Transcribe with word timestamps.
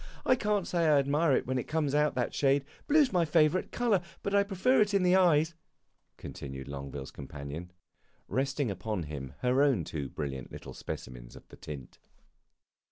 I 0.25 0.35
can't 0.35 0.65
say 0.67 0.87
I 0.87 0.97
admire 0.97 1.33
it 1.33 1.45
when 1.45 1.59
it 1.59 1.67
comes 1.67 1.91
to 1.91 2.11
that 2.15 2.33
shade. 2.33 2.65
Blue 2.87 3.05
's 3.05 3.13
my 3.13 3.23
favorite 3.23 3.71
color, 3.71 4.01
but 4.23 4.33
I 4.33 4.41
prefer 4.41 4.81
it 4.81 4.95
in 4.95 5.03
the 5.03 5.15
eyes," 5.15 5.53
continued 6.17 6.67
Longueville's 6.67 7.11
companion, 7.11 7.71
resting 8.27 8.71
upon 8.71 9.03
him 9.03 9.35
her 9.41 9.61
own 9.61 9.83
two 9.83 10.09
brilliant 10.09 10.51
little 10.51 10.73
specimens 10.73 11.35
of 11.35 11.47
the 11.49 11.55
tint. 11.55 11.99